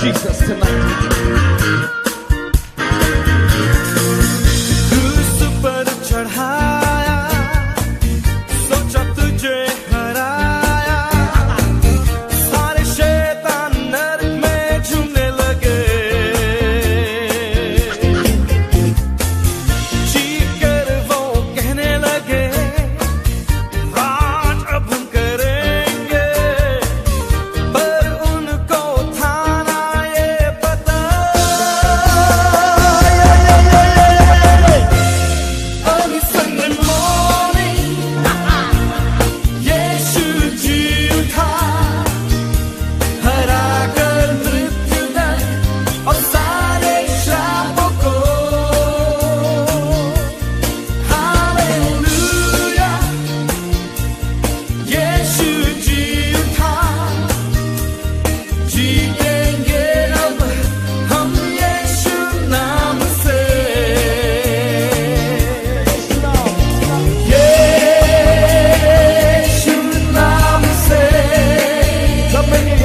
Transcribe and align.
Jesus 0.00 0.38
tonight. 0.38 1.45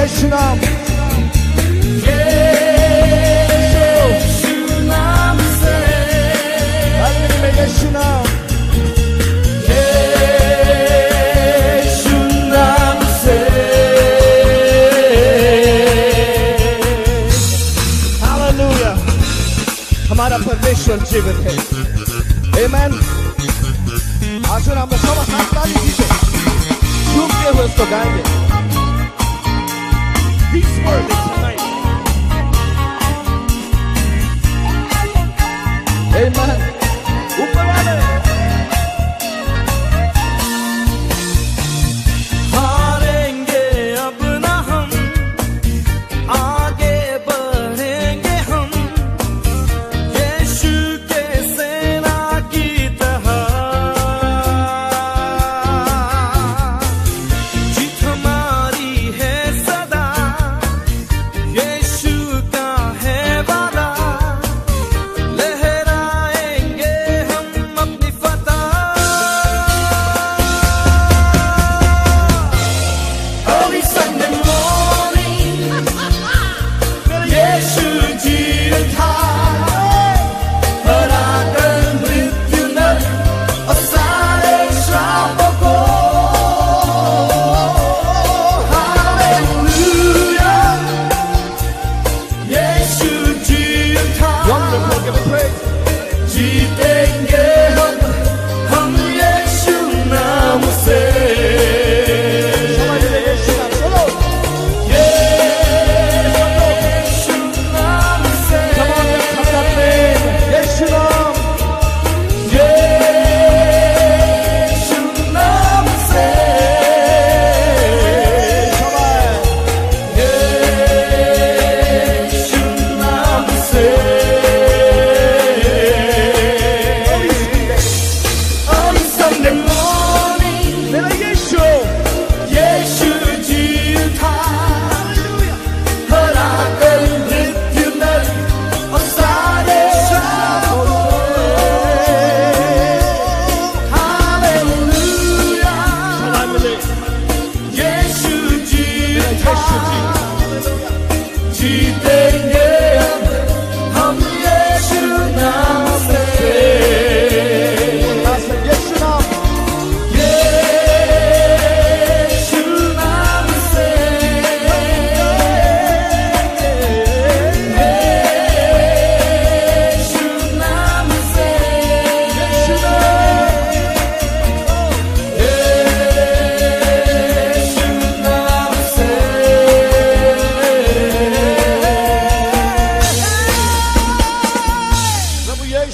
yaşına 0.00 0.36
Yaşına 0.36 0.80
हमारा 20.10 20.38
परमेश्वर 20.38 20.98
जीवित 21.10 21.38
है 21.46 21.54
Amen. 22.60 22.92
आज 24.50 24.68
हम 24.68 24.90
सब 24.96 25.18
हाथ 25.30 25.46
ताली 25.54 25.74
दीजिए 25.74 26.08
झूमते 27.12 27.48
हुए 27.48 27.64
उसको 27.64 27.84
गाएंगे 27.90 28.39
tonight. 30.98 31.60
Amen. 36.14 36.69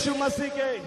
Yeshua 0.00 0.16
Masiquei. 0.16 0.80